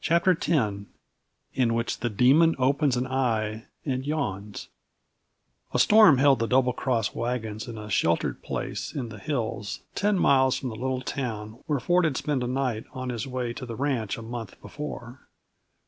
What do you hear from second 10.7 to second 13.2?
little town where Ford had spent a night on